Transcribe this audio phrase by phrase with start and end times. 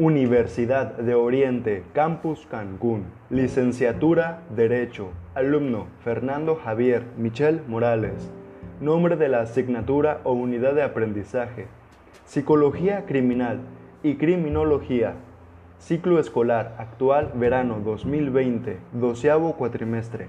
[0.00, 3.06] Universidad de Oriente, Campus Cancún.
[3.30, 5.08] Licenciatura Derecho.
[5.34, 8.30] Alumno Fernando Javier Michel Morales.
[8.80, 11.66] Nombre de la asignatura o unidad de aprendizaje.
[12.26, 13.58] Psicología Criminal
[14.04, 15.14] y Criminología.
[15.80, 20.28] Ciclo escolar actual verano 2020, doceavo cuatrimestre.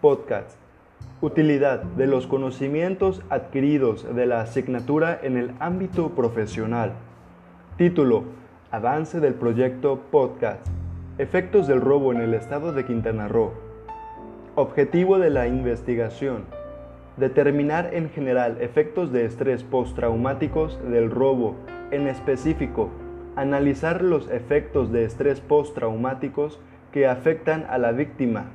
[0.00, 0.58] Podcast.
[1.20, 6.94] Utilidad de los conocimientos adquiridos de la asignatura en el ámbito profesional.
[7.76, 8.24] Título
[8.72, 10.66] Avance del proyecto Podcast.
[11.18, 13.52] Efectos del robo en el estado de Quintana Roo.
[14.56, 16.46] Objetivo de la investigación.
[17.16, 21.54] Determinar en general efectos de estrés postraumáticos del robo.
[21.92, 22.90] En específico,
[23.36, 26.58] analizar los efectos de estrés postraumáticos
[26.90, 28.46] que afectan a la víctima.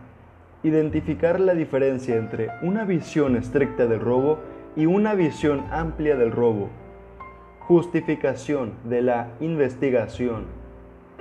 [0.61, 4.39] Identificar la diferencia entre una visión estricta del robo
[4.75, 6.69] y una visión amplia del robo
[7.71, 10.43] Justificación de la investigación.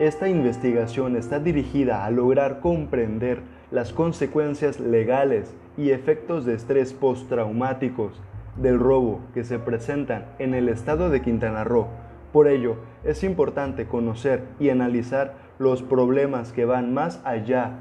[0.00, 8.20] Esta investigación está dirigida a lograr comprender las consecuencias legales y efectos de estrés postraumáticos
[8.56, 11.86] del robo que se presentan en el estado de Quintana Roo.
[12.32, 17.74] Por ello, es importante conocer y analizar los problemas que van más allá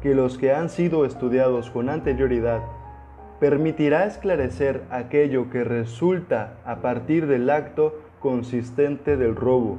[0.00, 2.60] que los que han sido estudiados con anterioridad.
[3.40, 9.78] Permitirá esclarecer aquello que resulta a partir del acto consistente del robo.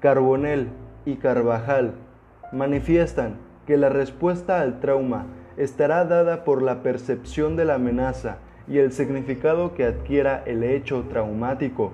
[0.00, 0.68] Carbonell
[1.04, 1.92] y Carvajal
[2.52, 8.78] manifiestan que la respuesta al trauma estará dada por la percepción de la amenaza y
[8.78, 11.92] el significado que adquiera el hecho traumático.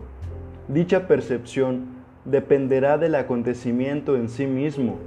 [0.69, 4.99] Dicha percepción dependerá del acontecimiento en sí mismo,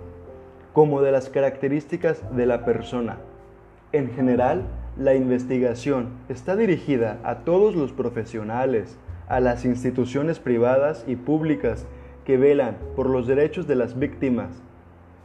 [0.73, 3.17] como de las características de la persona.
[3.92, 4.64] En general,
[4.98, 8.98] la investigación está dirigida a todos los profesionales,
[9.30, 11.86] a las instituciones privadas y públicas
[12.26, 14.50] que velan por los derechos de las víctimas,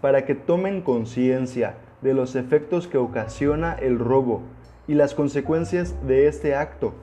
[0.01, 4.43] para que tomen conciencia de los efectos que ocasiona el robo
[4.87, 6.95] y las consecuencias de este acto.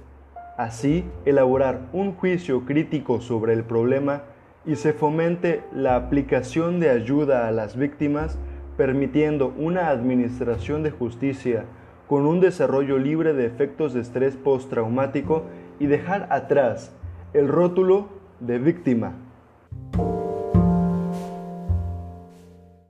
[0.58, 4.24] Así, elaborar un juicio crítico sobre el problema
[4.66, 8.38] y se fomente la aplicación de ayuda a las víctimas,
[8.78, 11.66] permitiendo una administración de justicia
[12.08, 15.46] con un desarrollo libre de efectos de estrés postraumático
[15.82, 16.92] y dejar atrás
[17.34, 18.10] el rótulo
[18.40, 19.14] de víctima